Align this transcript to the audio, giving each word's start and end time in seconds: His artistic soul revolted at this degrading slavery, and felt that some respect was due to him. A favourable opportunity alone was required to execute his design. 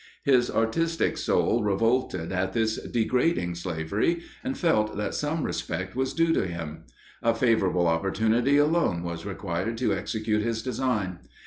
His 0.23 0.49
artistic 0.49 1.15
soul 1.15 1.61
revolted 1.63 2.31
at 2.31 2.53
this 2.53 2.81
degrading 2.81 3.53
slavery, 3.53 4.23
and 4.43 4.57
felt 4.57 4.97
that 4.97 5.13
some 5.13 5.43
respect 5.43 5.95
was 5.95 6.15
due 6.15 6.33
to 6.33 6.47
him. 6.47 6.85
A 7.21 7.35
favourable 7.35 7.85
opportunity 7.85 8.57
alone 8.57 9.03
was 9.03 9.27
required 9.27 9.77
to 9.77 9.93
execute 9.93 10.41
his 10.41 10.63
design. 10.63 11.19